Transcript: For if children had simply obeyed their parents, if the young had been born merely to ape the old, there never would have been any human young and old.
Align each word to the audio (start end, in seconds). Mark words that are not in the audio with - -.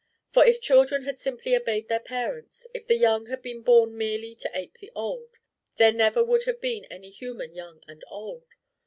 For 0.33 0.43
if 0.43 0.61
children 0.61 1.03
had 1.03 1.19
simply 1.19 1.55
obeyed 1.55 1.87
their 1.87 1.99
parents, 1.99 2.67
if 2.73 2.87
the 2.87 2.95
young 2.95 3.27
had 3.27 3.43
been 3.43 3.61
born 3.61 3.95
merely 3.95 4.33
to 4.33 4.49
ape 4.51 4.79
the 4.79 4.91
old, 4.95 5.37
there 5.75 5.91
never 5.93 6.23
would 6.23 6.45
have 6.45 6.59
been 6.59 6.85
any 6.85 7.11
human 7.11 7.53
young 7.53 7.83
and 7.87 8.03
old. 8.09 8.47